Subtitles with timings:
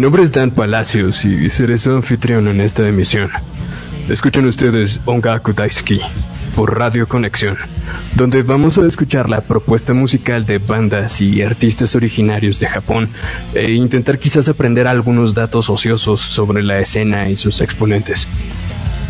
[0.00, 3.28] Mi nombre es Dan Palacios y seré su anfitrión en esta emisión.
[4.08, 6.00] Escuchen ustedes Ongaku Daisuki
[6.56, 7.58] por Radio Conexión,
[8.16, 13.10] donde vamos a escuchar la propuesta musical de bandas y artistas originarios de Japón
[13.52, 18.26] e intentar quizás aprender algunos datos ociosos sobre la escena y sus exponentes.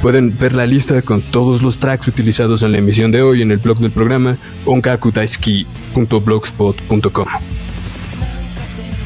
[0.03, 3.53] Pueden ver la lista con todos los tracks utilizados en la emisión de hoy en
[3.53, 7.29] el blog del programa ongakudaisuki.blogspot.com.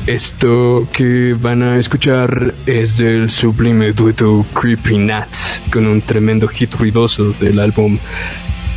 [0.06, 6.74] Esto que van a escuchar es del sublime dueto Creepy Nuts, con un tremendo hit
[6.74, 7.98] ruidoso del álbum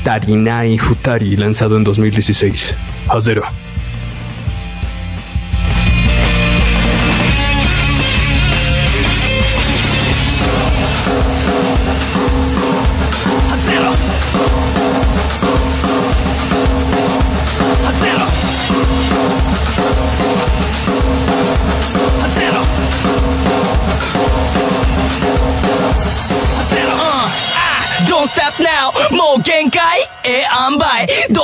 [0.05, 2.73] Tarinai Futari, lanzado en 2016.
[3.09, 3.17] A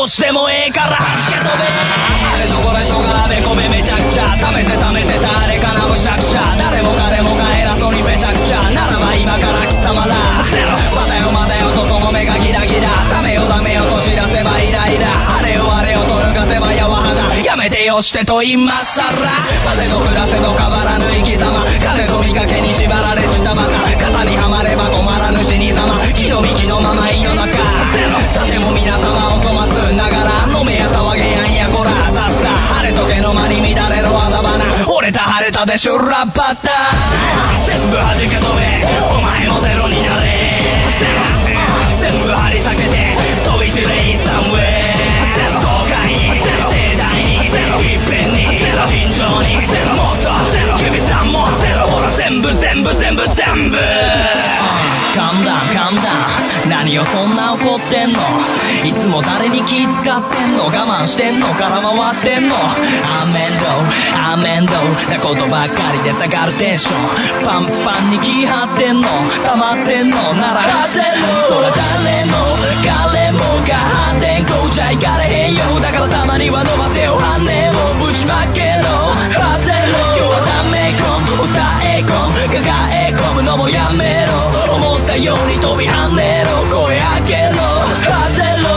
[0.04, 10.12] どうしてもええから突き飛べあれとこれとがあべこべめちゃくちゃ食べて食べて誰かなむしゃくしゃ誰も彼もが偉そうにめちゃくちゃならば今から貴様ら
[10.44, 27.53] 待てよ待てよとその目がギラギラダメよダメよと知らせばイライラあれよあれよと脱がせばやわはがやめてよしてと今さら風の暮らせの変わらぬ生き様風と見かけに縛られしたバカ型にはまれば困らぬ死に様木の幹のまま胃の中
[35.04, 36.70] れた晴れたでしゅらっぱった
[37.68, 40.32] 全部弾け飛べお前もゼロになれ。
[42.00, 42.88] 全部張り裂けて
[43.44, 44.96] 飛び散れインスタンウェイ
[45.60, 48.40] 豪快に盛大にいっぺんに
[48.88, 49.60] 慎重に
[49.92, 50.32] もっと
[50.80, 53.78] 君さんもほら全部全部全部全部。
[56.94, 58.20] 何をそんな怒ってんの？
[58.86, 60.70] いつも誰に気使ってんの？
[60.70, 61.48] 我慢してんの？
[61.58, 62.54] から回ってんの？
[62.54, 63.66] アメンド
[64.14, 64.74] アメンド。
[65.10, 67.02] なことばっかりで下がるテンション。
[67.42, 69.10] パンパンに気張ってんの？
[69.42, 70.22] 溜まってんの？
[70.38, 71.18] なら外れろ
[71.50, 75.82] そら誰も彼もが破天荒じゃいかれへんよ。
[75.82, 77.18] だからたまには伸ばせよ。
[77.18, 79.18] 羽をぶちまけろ。
[79.34, 81.50] 外れろ今日はダメコン抑
[81.84, 82.62] え込む抱
[82.92, 84.76] え込むのもやめろ。
[84.76, 86.50] 思ったように飛び跳ねろ。
[86.70, 87.62] 声上げろ。
[88.04, 88.70] 外れろ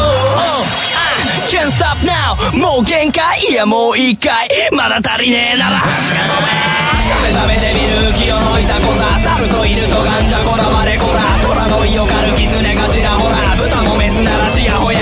[1.50, 3.40] Can't stop now もう限界。
[3.50, 4.48] いやもう一回。
[4.72, 5.80] まだ足りねえなら。
[5.80, 13.56] 食べ食べてみる気をのいた子さ猿と犬とガンジャコラバレコラ虎の胃を狩る狐がちらほら。
[13.56, 14.98] 豚もメスならちやほや。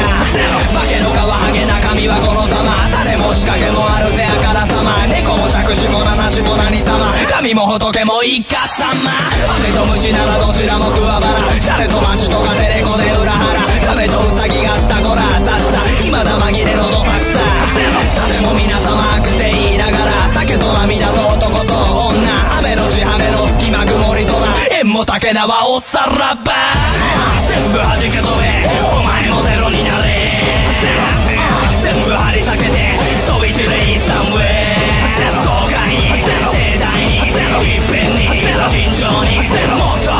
[1.38, 2.88] 化けの皮ハゲ中身はこの様。
[2.90, 5.06] 種も仕掛けもあるせあからさま。
[5.06, 7.12] 猫も杓子も七子も何様。
[7.28, 9.10] 神も仏も一家様。
[9.58, 11.60] 雨と鞭ならどちらも桑原。
[11.60, 13.94] シャレとマチとかテレコで裏腹。
[13.94, 15.82] 亀とウサギがスタコラさっさ。
[16.06, 17.38] 今だ紛れのどさくさ。
[18.14, 20.28] さても皆様悪性言いながら。
[20.34, 21.74] 酒と涙と男と
[22.14, 22.58] 女。
[22.58, 24.34] 雨の地羽の隙間曇り空。
[24.78, 26.52] 縁も竹縄おさらば。
[27.48, 29.33] 全部弾け飛べお前も
[37.62, 38.24] にいっぺんに
[38.68, 40.10] 尋常にもっと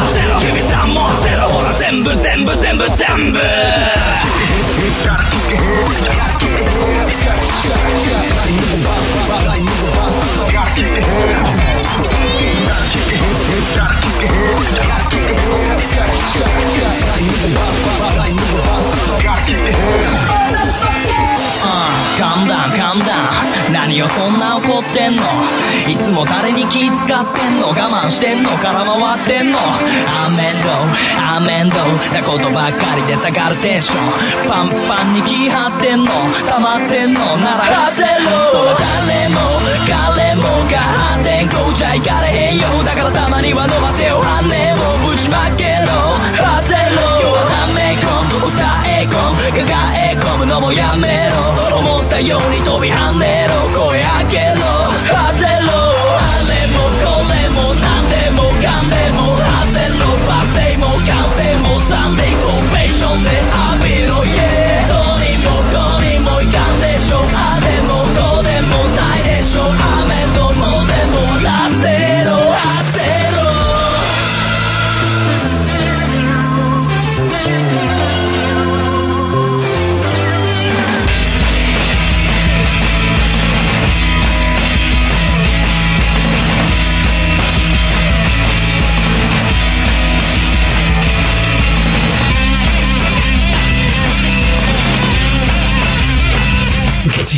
[0.41, 3.41] 君さんもほら全部全部全部全部
[23.95, 25.23] 何をそんな怒ってんの？
[25.87, 27.15] いつも誰に気使って
[27.47, 27.69] んの？
[27.69, 28.51] 我慢してんの？
[28.59, 29.59] から回ってんの？
[29.59, 30.75] アーメンド
[31.23, 31.79] アーメンド。
[32.11, 34.51] なことばっかりで下がるテンション。
[34.51, 36.11] パンパンに気張ってんの？
[36.11, 37.39] 溜まってんの？
[37.39, 40.83] なら外れろ誰も彼もが
[41.15, 44.19] 破天荒じゃいかれへんよだからたまには伸ばせよ。
[44.19, 46.19] 羽をぶちまけろ。
[46.35, 47.84] 外れろ今日はダメ
[48.41, 48.51] 抑
[48.87, 49.65] え込む抱
[49.95, 51.79] え込むのもやめろ。
[51.79, 53.55] 思ったように飛び跳ねろ。
[53.79, 54.65] 声上げろ。
[55.07, 55.71] 外れろ
[56.17, 60.03] あれもこれも何でもかんでも外れろ。
[60.27, 64.15] 罵声も歓声もスタンディングオベーションで浴びろ。
[64.25, 64.64] Yeah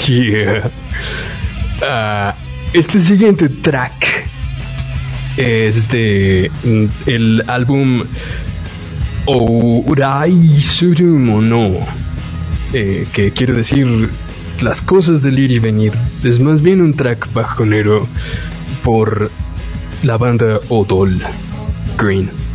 [0.09, 0.71] Uh,
[2.73, 4.29] este siguiente track
[5.37, 8.05] es de mm, el álbum
[9.27, 11.73] Ourai Surumono,
[12.73, 14.09] eh, que quiere decir
[14.61, 15.93] las cosas del ir y venir.
[16.23, 18.07] Es más bien un track bajonero
[18.85, 19.31] por
[20.05, 21.21] la banda Odol
[21.99, 22.46] Green.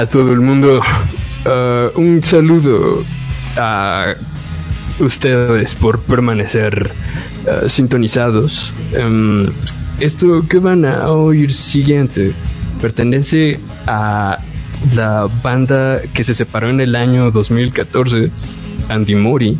[0.00, 0.80] a todo el mundo.
[1.44, 3.04] Eh, un saludo
[3.56, 4.14] a
[4.98, 6.92] ustedes por permanecer
[7.46, 8.72] eh, sintonizados.
[8.92, 9.46] Em,
[10.00, 12.32] esto que van a oír siguiente
[12.80, 14.38] pertenece a
[14.94, 18.30] la banda que se separó en el año 2014,
[18.88, 19.58] Andy Mori,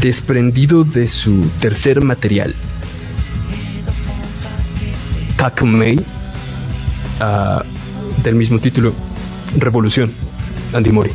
[0.00, 2.52] desprendido de su tercer material,
[5.36, 6.00] Kakumei,
[7.20, 7.62] ah,
[8.24, 9.05] del mismo título.
[9.60, 10.12] Revolución,
[10.72, 11.12] Andy Mori.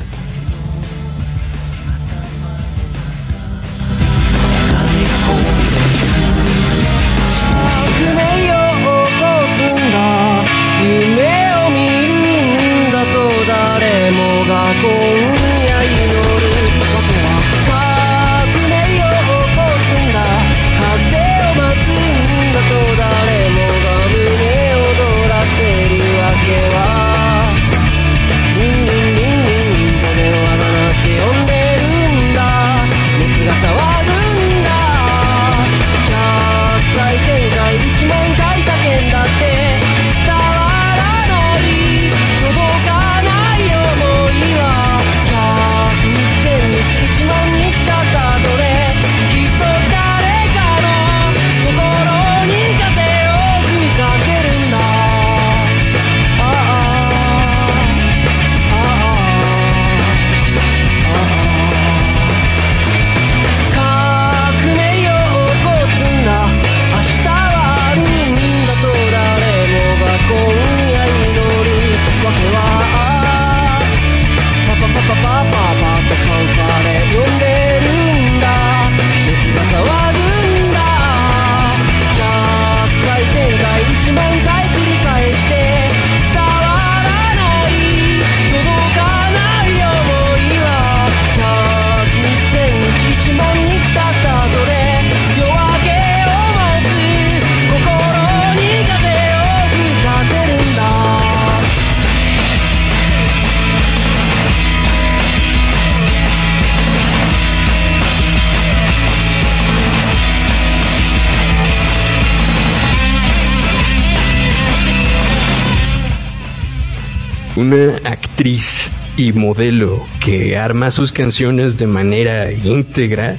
[118.41, 123.35] actriz y modelo que arma sus canciones de manera íntegra,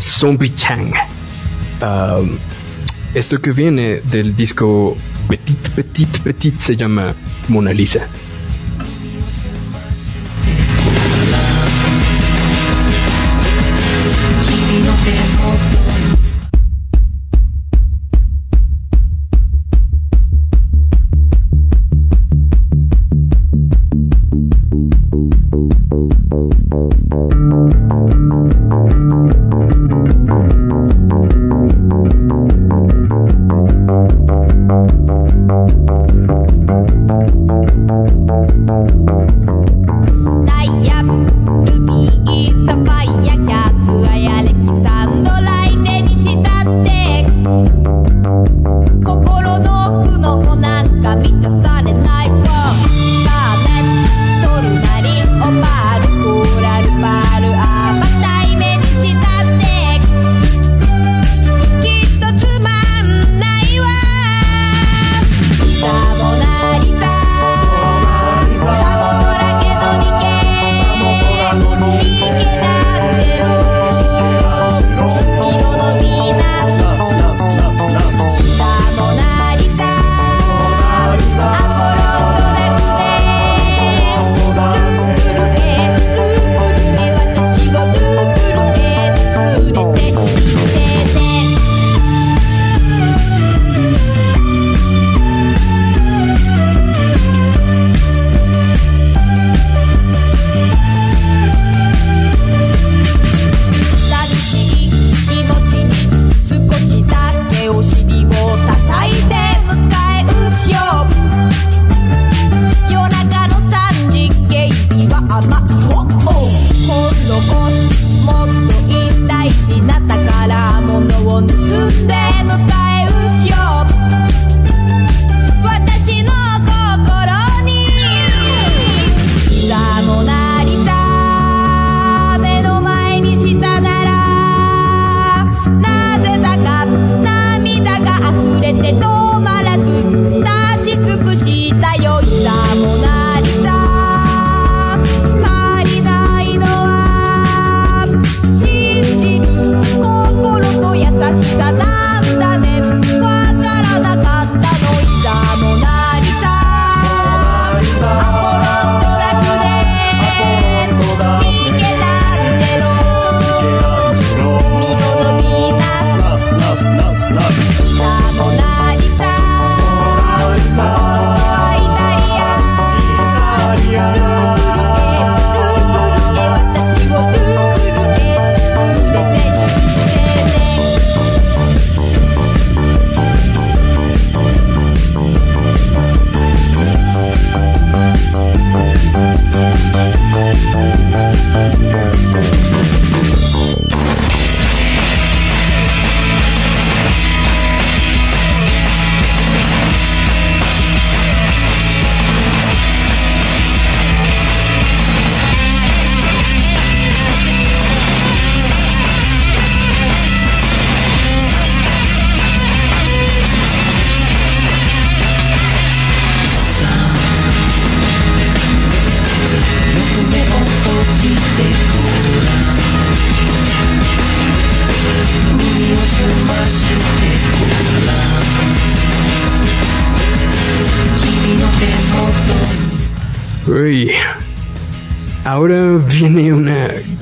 [0.00, 0.92] Zombie Chang.
[3.14, 4.96] Esto que viene del disco
[5.28, 7.14] Petit Petit Petit se llama
[7.46, 8.08] Mona Lisa.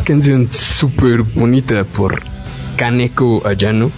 [0.05, 2.23] canción súper bonita por
[2.77, 3.91] Kaneko Ayano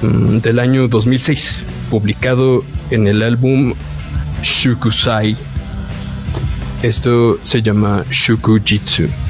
[0.00, 3.74] mm, del año 2006, publicado en el álbum
[4.42, 5.36] Shukusai.
[6.82, 9.23] Esto se llama Shukujitsu.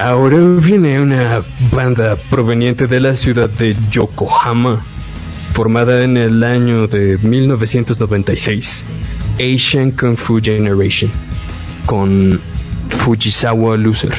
[0.00, 4.82] Ahora viene una banda proveniente de la ciudad de Yokohama,
[5.52, 8.82] formada en el año de 1996,
[9.38, 11.10] Asian Kung Fu Generation,
[11.84, 12.40] con
[12.88, 14.14] Fujisawa Loser.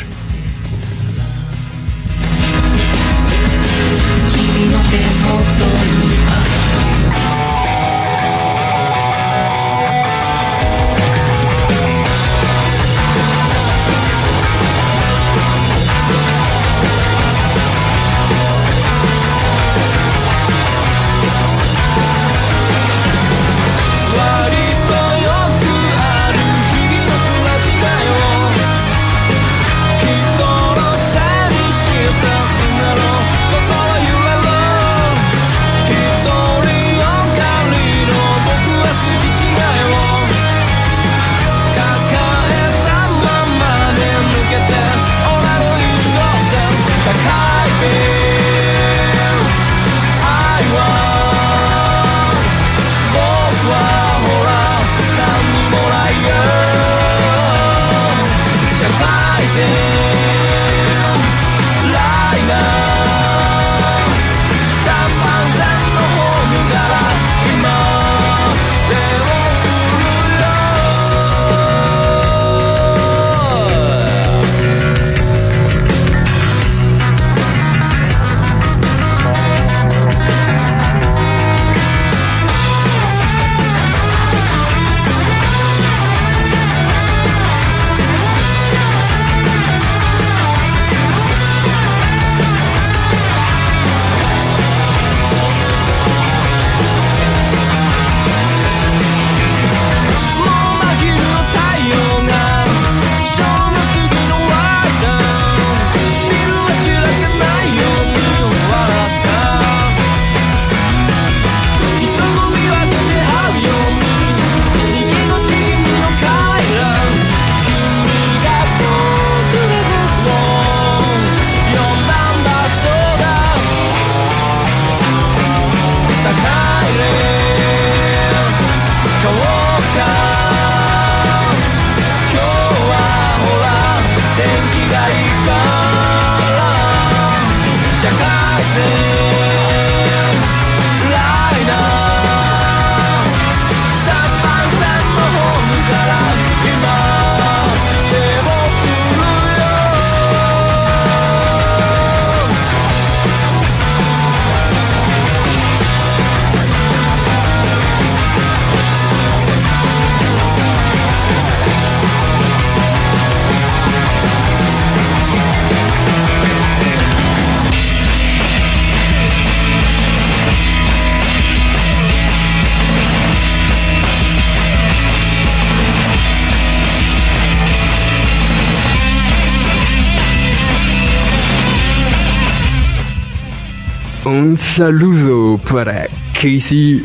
[184.72, 187.04] saludo para Casey.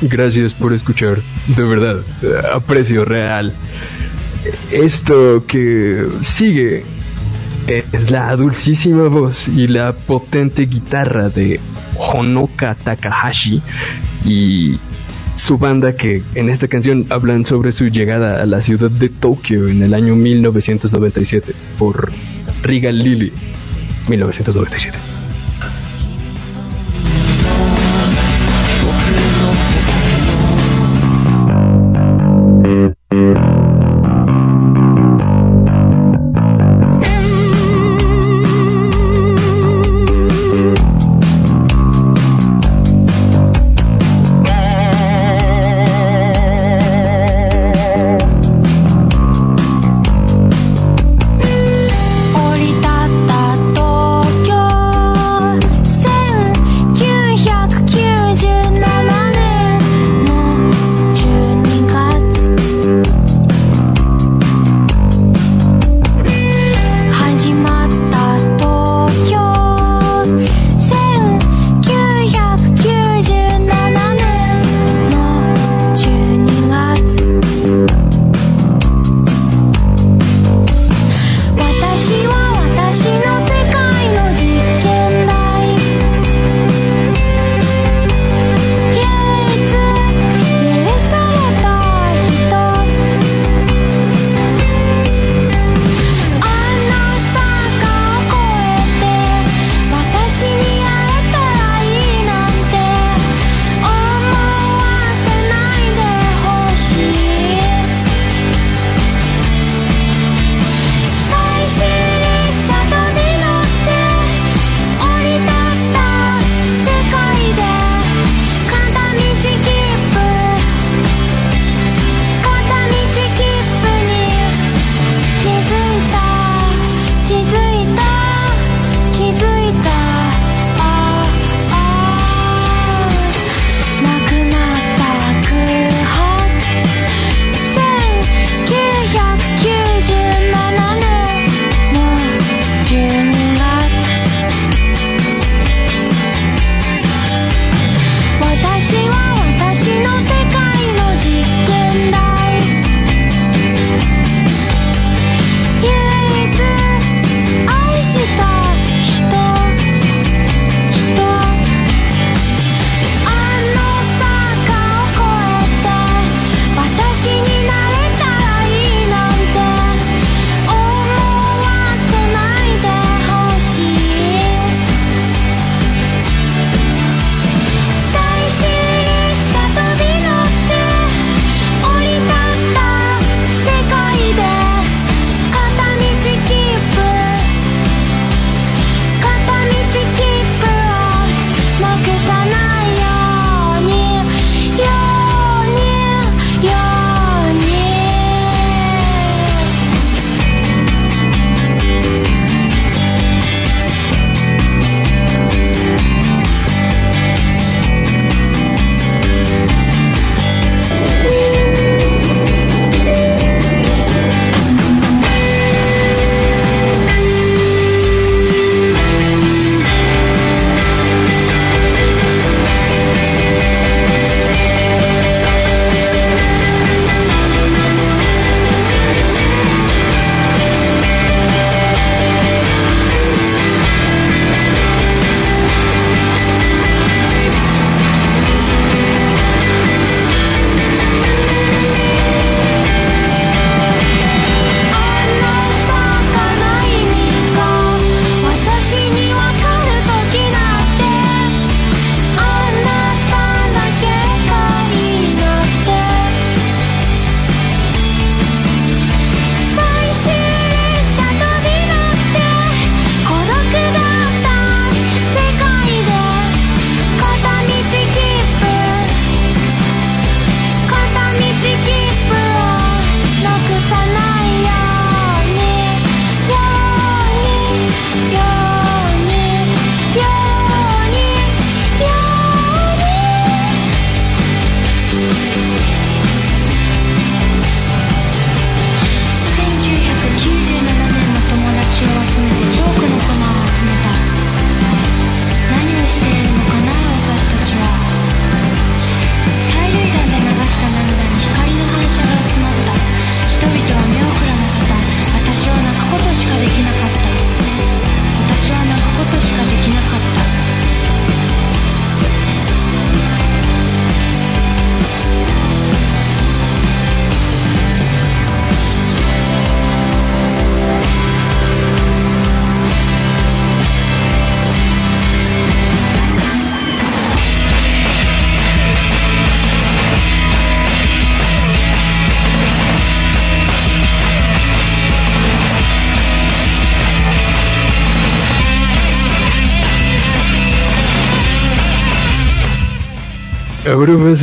[0.00, 1.18] Gracias por escuchar,
[1.54, 1.96] de verdad,
[2.54, 3.52] aprecio real.
[4.70, 6.84] Esto que sigue
[7.66, 11.60] es la dulcísima voz y la potente guitarra de
[11.94, 13.60] Honoka Takahashi
[14.24, 14.78] y
[15.34, 19.68] su banda que en esta canción hablan sobre su llegada a la ciudad de Tokio
[19.68, 22.10] en el año 1997 por
[22.62, 23.32] Riga Lily
[24.08, 25.15] 1997.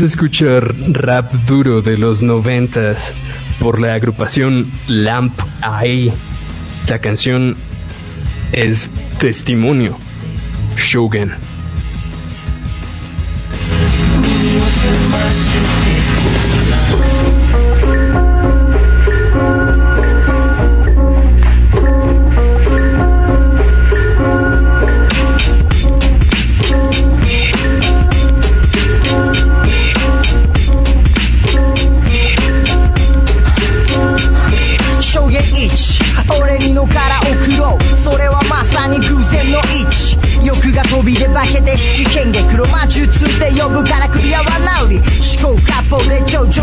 [0.06, 3.14] Escuchar rap duro de los noventas
[3.60, 6.14] por la agrupación Lamp AI.
[6.90, 7.56] La canción
[8.52, 8.90] es
[9.20, 9.98] Testimonio.
[10.78, 11.53] Shogun.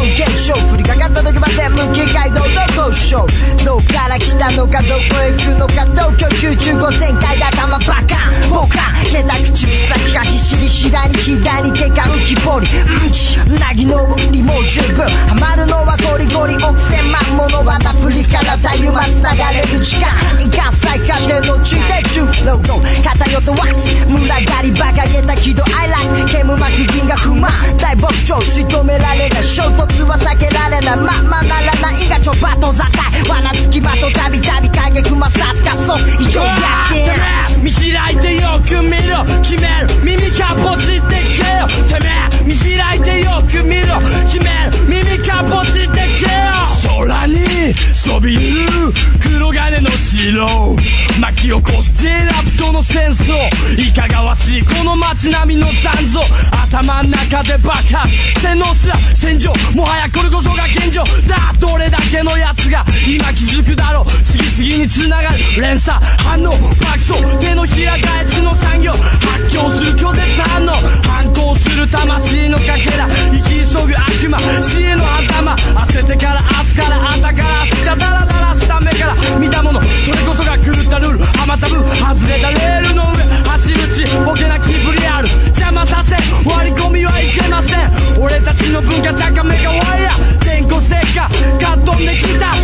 [0.03, 3.27] 現象降りかかった時まで向き街道の交渉
[3.65, 12.67] どっから来たのかどこへ行くのか東京95旋回で頭バカンボカン下手口先がひしり左左手が浮き彫り
[13.05, 20.09] うんちなぎ登りもう十分ハマるのはゴリゴリ億千万ものバタ振りからたゆます流れる時間
[20.41, 32.83] イカサイ風の地で重労働偏ってワックス群がり馬鹿げた喜怒哀楽煙幕銀が不満大牧場仕留められない衝突は避けられないままならないがちょばと境
[33.29, 36.57] 罠つきまとたびたび影踏まさすかそう異常や
[36.93, 50.77] けん見開いてよく見ろ決める耳かポチってけよてめえ見開いてよく見ろ決める耳かポチってけよ空にそびえる黒金の城
[51.21, 53.33] 巻き起こす J ラプトの戦争
[53.79, 56.21] いかがわしいこの街並みの残像
[56.51, 61.03] 頭ん中で爆発洗脳すら戦場もはやこれこそが現状。
[61.27, 64.07] だどれだけのやつが今気づくだろう。
[64.29, 65.97] 次々に繋がる連鎖。
[66.21, 68.93] 反応爆走手のひら返しの産業。
[68.93, 70.71] 発狂する拒絶反応。
[71.09, 73.09] 反抗する魂のかけら。
[73.33, 74.39] 生き急ぐ悪魔。
[74.61, 86.17] 死への狭間焦ってから明日から朝から焦っちゃダラダラした目から見たものそれこそが狂ったルールはまた分外れたレールの上走るちボケな気ぶりある邪魔させ
[86.49, 90.11] 割り込みはいけません俺たちの文化茶化メカワイヤ
[90.41, 91.29] 電光石火
[91.61, 92.55] ガッ飛んできた。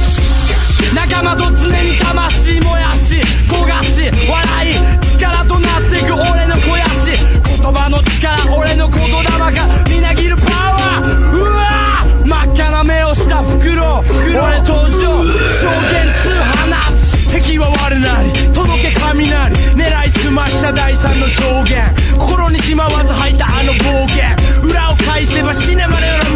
[0.92, 4.74] 仲間と常に魂燃やし焦がし笑い。
[5.07, 7.12] 力となってく俺の肥やし。
[7.44, 10.42] 言葉の力俺の言霊がみなぎるパ
[10.72, 11.36] ワー。
[11.36, 14.02] うわ真っ赤な目をした袋。
[14.02, 15.22] 俺登場。
[15.46, 18.32] 証言通放つ敵は我なり。
[18.52, 19.54] 届け雷。
[19.76, 21.94] 狙いすました第三の証言。
[22.18, 24.36] 心にしまわず吐いたあの暴言。
[24.64, 26.36] 裏を返せば死ねまでの名言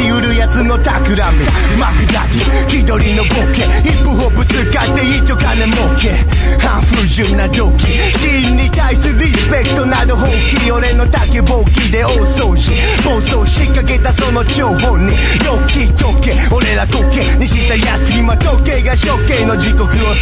[0.00, 1.44] し売るやつの企み。
[1.78, 3.62] マクダディ気取りのボケ。
[3.84, 6.24] ヒップホップ使って一丁金儲け。
[6.58, 7.86] 半不純な動機。
[8.18, 10.30] 死に対するリスペクトなど本
[10.64, 10.70] 気。
[10.72, 12.72] 俺の竹ぼうきで大掃除。
[13.20, 15.12] 暴走しかけたその張本に
[15.44, 20.18] ロッキー時計俺ら時計にしたやつ今時計が処刑の時刻を指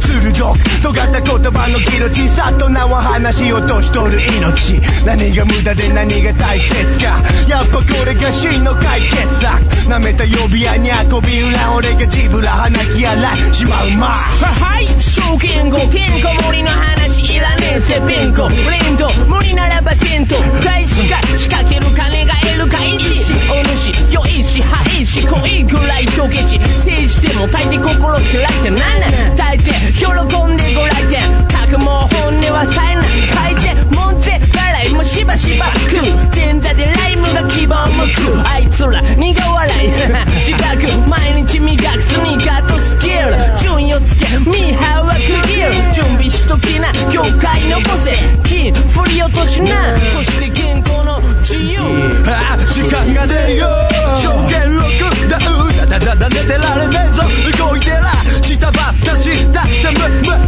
[0.00, 10.80] す鋭く尖った言葉のギロチンさと名は話をとしとる命何が無駄で何が大切かやっぱこれが真の解決策舐めた呼び合い。
[10.80, 16.99] に運び裏俺がジブラ鼻き洗いしまうまはい証券後てんこ盛りの話。
[17.40, 18.54] いらねえぜペンコレ
[18.92, 19.08] ンド。
[19.24, 20.26] 無理ならば銭湯
[20.62, 23.32] 返しか仕掛ける金が得るかいし。
[23.50, 29.00] お主良いし早いし濃いぐらいドケチ政治でも大抵心開いてなん。
[29.00, 33.08] な大抵喜んでご来店たくもう本音はさえない。
[33.34, 34.38] 改善門前
[34.82, 39.90] いもしばしば食う前座でライムが希望向くあいつら苦笑い。
[40.40, 43.16] 自覚毎日磨くスニーカーとスキル。
[43.58, 49.96] 順位をつけミーハーは区切る準備しときな業界のボセ金振り落としな。
[50.14, 51.80] そして健康の自由。
[52.26, 53.68] ああ時間がねえよ。
[54.14, 55.40] 証言録ダウ
[55.88, 57.22] だだだだ寝てられねえぞ
[57.58, 58.12] 動いてら
[58.42, 60.39] ジタバタしたってむむ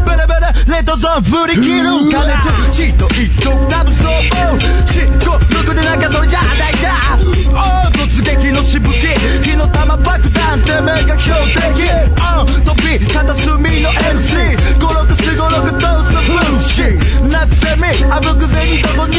[0.83, 4.43] けどぞ振り切る加熱チート一曲ダブソー
[4.87, 6.93] 四五六でなんかそれじゃ大じゃ
[7.51, 9.07] おう突撃のしぶき
[9.49, 12.33] 火の玉爆弾てめえが標的。
[12.65, 19.17] 飛び片隅の MC 五六四五六トースのシーなくせみあぶくぜにどこに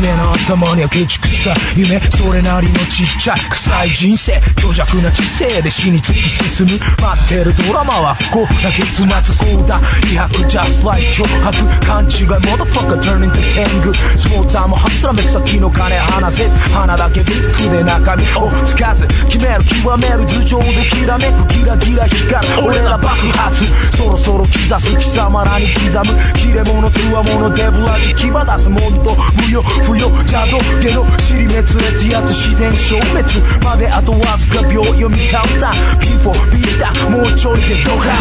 [0.00, 1.54] はケチくさ。
[1.76, 6.72] 夢それなりのちっちゃい臭い人生虚弱な知性で死に突き進む。
[7.00, 9.80] 待ってるドラマは不幸な結末そうだ。
[10.12, 11.52] 威迫 just like 脅迫
[11.86, 22.32] 勘違い motherfucker turn into 天狗スポーツァーもハスラ目先の金離せず花だけビッグで中身をつかず決める極める頭上できらめくギラギラ光。
[22.32, 23.64] る俺ら爆発。
[23.96, 26.18] そろそろ刻す貴様らに刻む。
[26.34, 29.16] 切れ者つわものデブラジ牙出すもんと。
[29.36, 33.24] 無用不要邪道ゲの尻滅裂やつ自然消滅
[33.62, 38.12] まであとわずか秒読みカウンターピンフォビーターもうちょいでドカ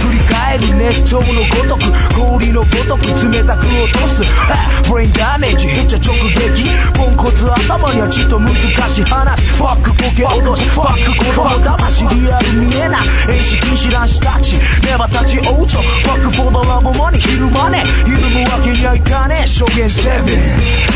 [0.00, 1.26] 繰り返る熱湯の
[1.68, 4.22] ごとく氷のごとく冷たく落とす。
[4.88, 6.68] ブレインダメージへっちゃ直撃。
[6.96, 8.54] ポンコツ頭にはちっと難
[8.88, 9.42] しい話。
[9.56, 13.36] ファックボケ脅しファック子供騙しリアル見えない。
[13.36, 14.56] 演視禁止乱視たち。
[14.84, 15.80] ネバ立ち王朝。
[15.80, 17.84] ファックフォードラボマニ昼間ね。
[18.06, 19.46] 緩むわけにはいかねえ。
[19.46, 20.95] 証言セブン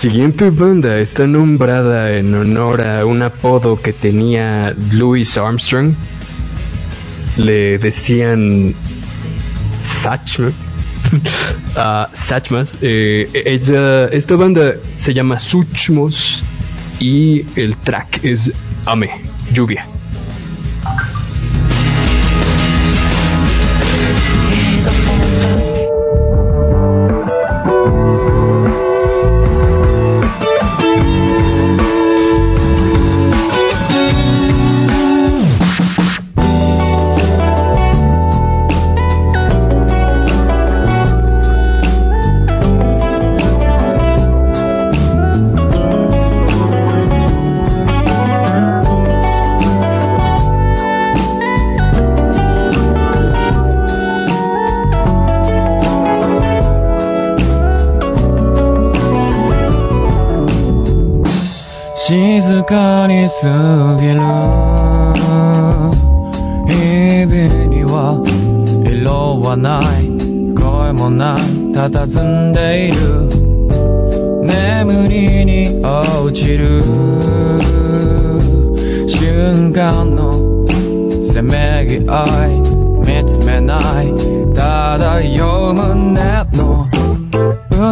[0.00, 5.92] siguiente banda está nombrada en honor a un apodo que tenía Louis Armstrong.
[7.36, 8.74] Le decían
[9.82, 10.52] Satchma.
[11.76, 12.76] Ah, Satchmas.
[12.80, 16.42] Eh, esta banda se llama Suchmos
[16.98, 18.50] y el track es
[18.86, 19.10] Ame,
[19.52, 19.89] lluvia.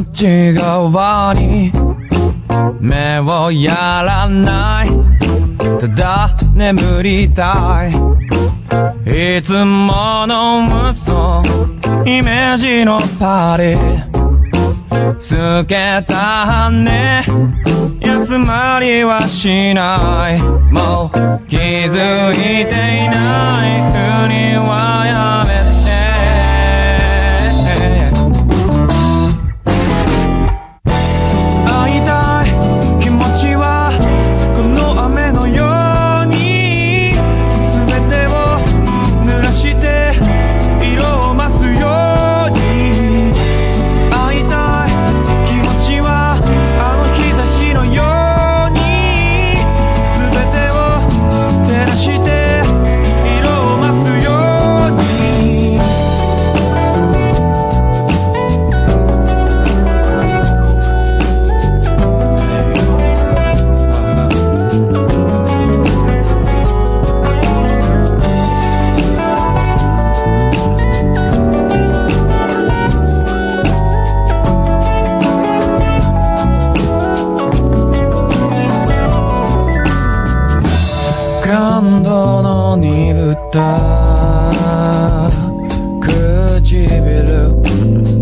[0.01, 1.72] 内側に
[2.80, 4.90] 目をやらない
[5.80, 7.90] ただ眠りたい。
[9.38, 11.42] いつもの嘘
[12.05, 13.76] イメージのパリ
[15.18, 17.24] つけた羽
[18.01, 20.40] 休まりはしない。
[20.40, 22.36] もう気づい
[22.66, 22.72] て
[23.05, 23.68] いない。
[24.28, 25.57] 国はやめ
[83.49, 85.30] った
[86.01, 87.51] 唇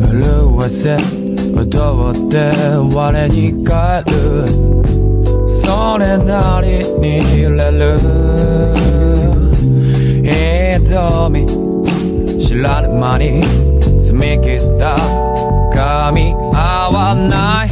[0.00, 0.96] 震わせ
[1.52, 2.52] 踊って
[2.94, 4.46] 我に返る。
[5.64, 7.98] それなりに揺れる。
[10.86, 11.46] 瞳
[12.38, 13.42] 知らぬ間に
[14.06, 14.94] 澄み切った
[15.74, 17.68] 噛み合わない。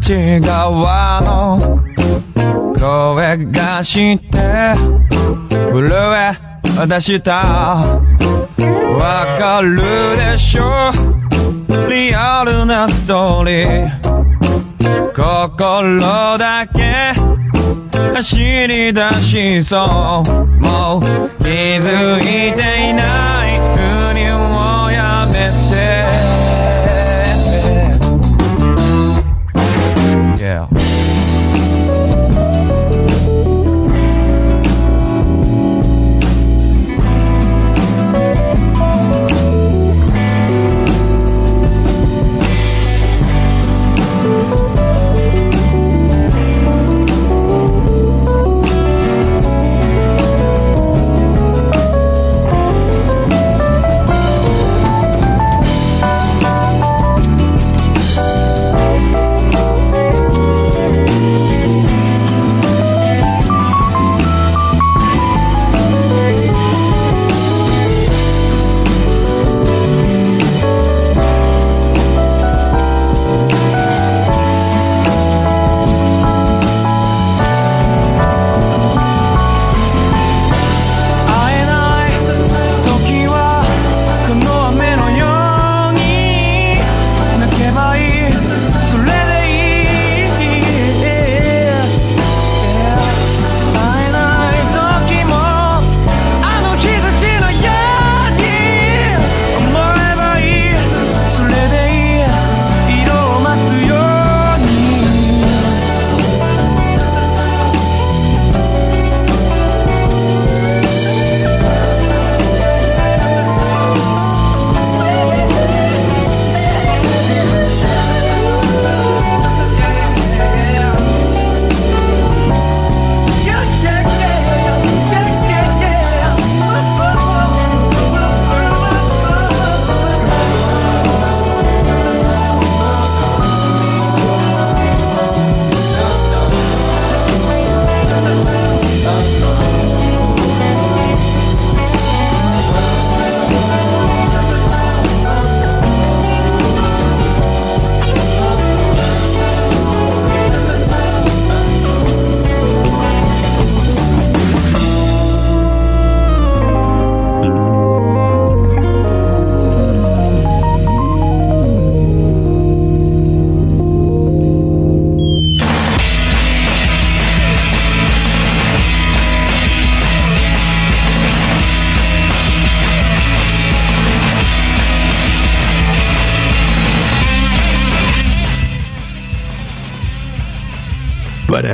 [0.00, 1.82] 内側の
[2.78, 4.74] 声がして
[5.76, 8.00] 震え出したわ
[9.38, 9.76] かる
[10.16, 10.90] でしょ
[11.90, 17.12] リアルなストーリー心だけ
[18.14, 19.76] 走り出しそ
[20.26, 21.02] うもう
[21.42, 26.06] 気づいていないふりをやめて
[30.38, 30.85] Yeah.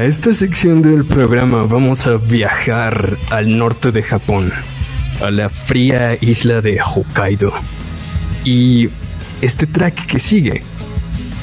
[0.02, 4.52] Para esta sección del programa vamos a viajar al norte de Japón,
[5.20, 7.52] a la fría isla de Hokkaido.
[8.42, 8.88] Y
[9.42, 10.64] este track que sigue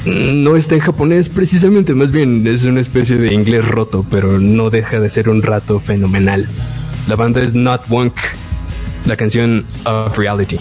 [0.06, 4.70] no está en japonés precisamente, más bien es una especie de inglés roto, pero no
[4.70, 6.46] deja de ser un rato fenomenal.
[7.08, 8.18] La banda es Not Wonk,
[9.06, 10.60] la canción Of Reality.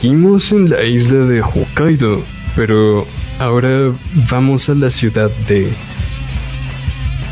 [0.00, 2.24] Seguimos en la isla de Hokkaido,
[2.56, 3.06] pero
[3.38, 3.92] ahora
[4.30, 5.68] vamos a la ciudad de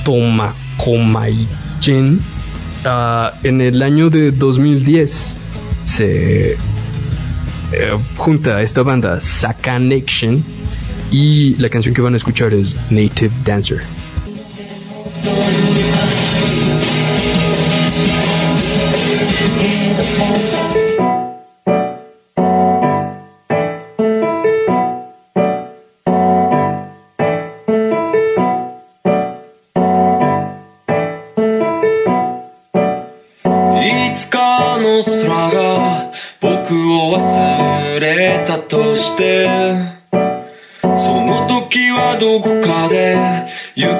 [0.05, 1.41] Tomakomaichen.
[2.85, 5.41] Uh, en el año de 2010
[5.85, 6.59] se eh,
[8.19, 10.45] junta esta banda Sakanaction,
[11.11, 13.81] y la canción que van a escuchar es Native Dancer.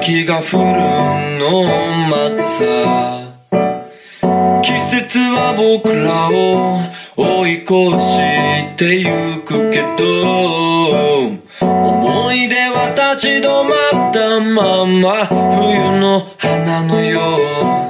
[0.01, 1.65] 雪が降るのを
[2.07, 2.63] 待つさ。
[4.61, 6.79] 季節は僕らを
[7.17, 7.67] 追い越
[7.99, 9.99] してゆくけど
[11.61, 17.19] 思い出は立ち止まったまま冬の花のよ
[17.85, 17.88] う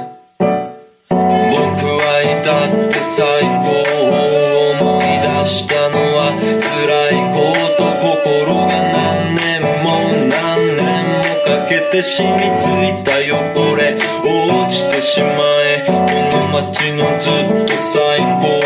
[11.90, 13.98] って染みついた汚れ。
[14.24, 15.26] 落ちてしま
[15.64, 15.82] え。
[15.84, 18.59] この街のずっと最高。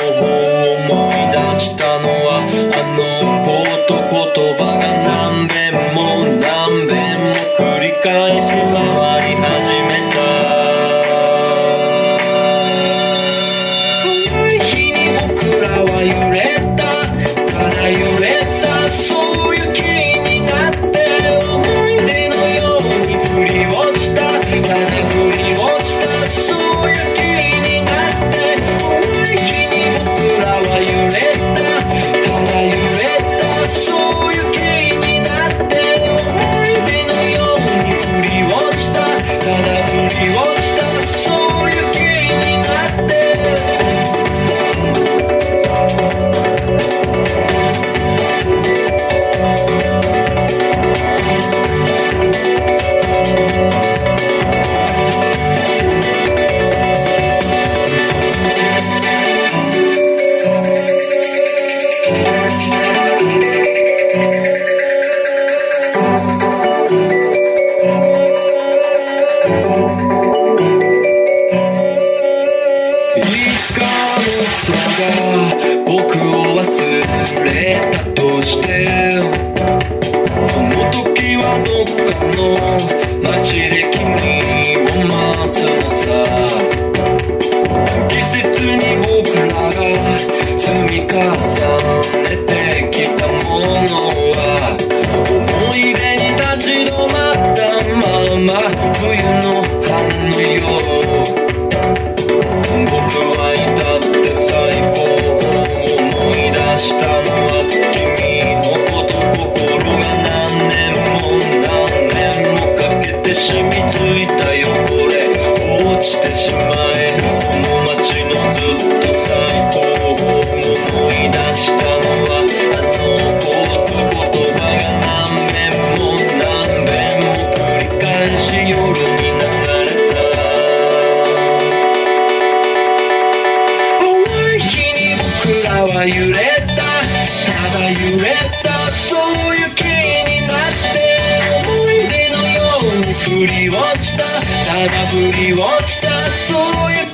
[144.86, 147.12] 花振り落ちたそういう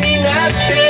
[0.00, 0.81] になって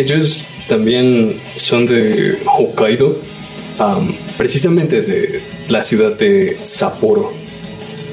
[0.00, 3.16] ellos también son de Hokkaido,
[3.78, 7.32] am, precisamente de la ciudad de Sapporo.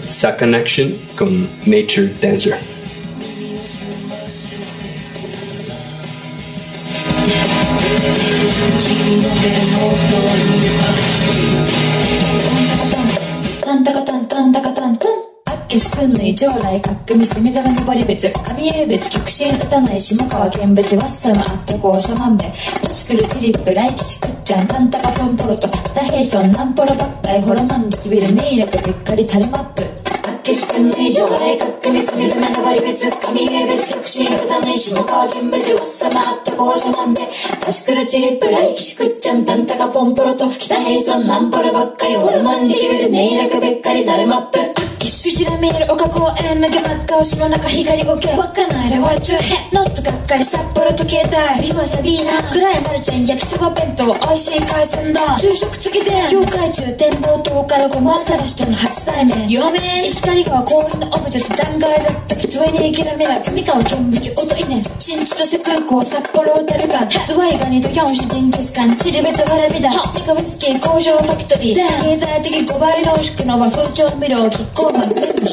[0.09, 2.57] Sacan Action con Nature Dancer.
[17.07, 22.43] タンタカタンタンタカタントンあっけしんぬい将来かっくみせみざめのぼり別神優別極真歌ない下川県別ワッサムあったこうしゃまんべ
[22.83, 29.83] パシクルチリップ来吉くっちゃんタンタカポンポロと北平村ナンポロバッタイホロマン力ビルネイラクべっかりタレマップ
[30.27, 37.21] あっけしくんぬいかっくみせみざめのぼり別神優別極真歌ない下川県別ワッサムあったこうしゃまんべ
[37.61, 44.59] パシクルチリップ来吉くっちゃんタンタカポンポロと北平村ナンポロばっかりホルマン力ビルネイラクべっかりタレマップ
[45.07, 74.96] 一周ちら見える丘公園投げ真っ赤牛の中光ごけ稚内で Watch your head ノットがっかり札幌時計台ビバサビーナ暗いマルちゃん焼きそば弁当美味しい海鮮だ昼食付きで業界中展望塔からごまアザラシとの初対面嫁石狩川氷のオブジェと断崖雑滝トイレキラメラ上川見物音いね新千歳空港札幌ホテル館ズワイガニと四種ジンギスカンチリベツわらびだテカウイスキー工場ファクトリー経済的5倍濃縮の和風調味料キッコーマン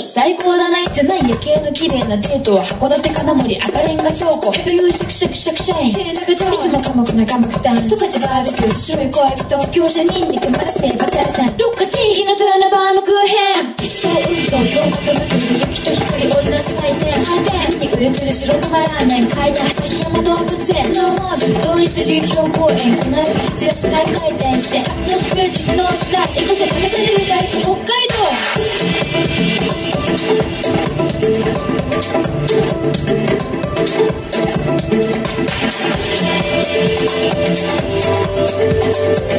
[0.05, 24.79] 最高だないじゃない夜景の綺麗なデートは函館金森赤レンガ倉庫余裕シャクシャクシャクシャインチェーン中いつも寡黙な寡黙タン十勝バーベキュー白い恋人業者ニンニクマラセバターさんロッカティーヒの豊のバームクーヘン一生運動氷瀑祭りで雪と光織りなす祭典祭典に売れてる白熊ラーメン階段旭山動物園スノーモービル同立流氷公園この間チラシ再開店して
[25.11, 28.14] ノースミュージックノースライ行くぜ試される大地北海道
[39.05, 39.35] 石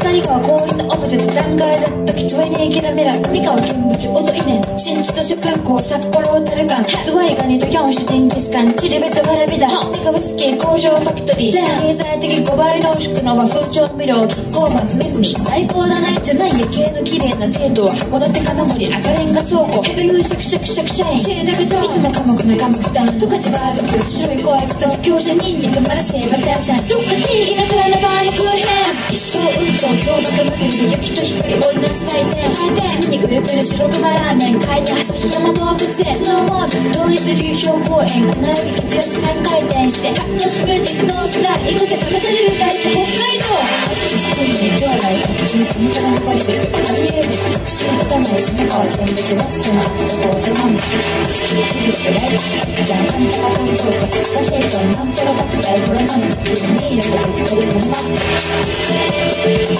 [0.00, 7.04] 狩川氷のオブジェと断崖絶壁トイレキラメラ三河見物音いね新千歳空港札幌ホテル館。
[7.04, 8.72] ズワイガニと四種ジンギスカン。
[8.74, 9.68] チリベツわらびだ。
[9.92, 11.60] テカウイスキー工場ファクトリー。
[11.84, 14.26] 経済的5倍濃縮の和風調味料。
[14.26, 19.84] キッコーマンメグミ最高だないじゃない夜景の綺麗なデートは函館金森赤レンガ倉庫。
[19.84, 21.16] 余裕シャクシャクシャクシャイ。
[21.16, 27.68] ンチェーン中条いつも寡黙な寡黙タン十勝バーベキュー白い恋人業者ニンニクマラセバターさんロッカティーの
[28.00, 29.12] バームクーヘン。
[29.12, 43.50] 一生運動氷瀑祭りで雪と光織りなす祭典祭典に売れてる白熊ラーメン階段旭山動物園スノーモール同立流氷公園金井劇チラシ3回転してノースミュージックノースライ行くぜ試される大地北海道
[44.14, 56.30] 西国に将来国住みから残り別旅家別極真歌ない下川県別ラストの後校舎万部地球次って来地じゃんあんたが東京都北平村ナンポロバッタイコロマン
[56.78, 59.79] ネイルでぶっかりこんばん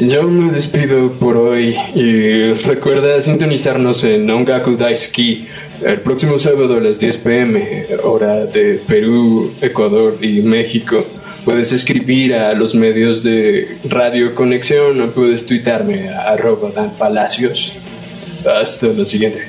[0.00, 5.46] Yo me despido por hoy y recuerda sintonizarnos en Ongaku Daisuki
[5.84, 11.04] el próximo sábado a las 10 pm, hora de Perú, Ecuador y México.
[11.44, 17.72] Puedes escribir a los medios de Radio Conexión o puedes tuitarme a Dan Palacios.
[18.46, 19.42] Hasta la siguiente.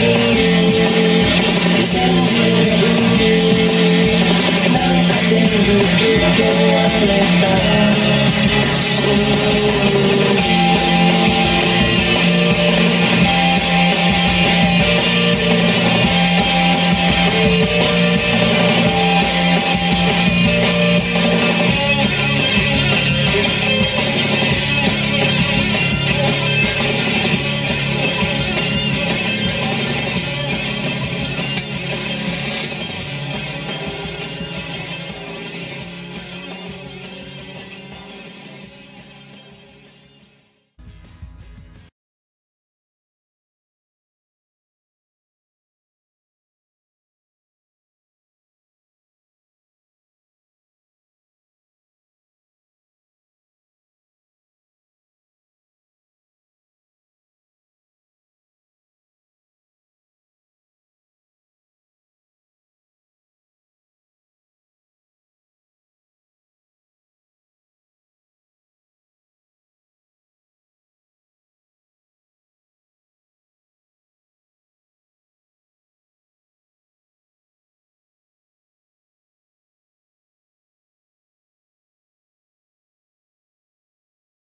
[0.00, 0.38] Thank
[7.62, 7.67] you.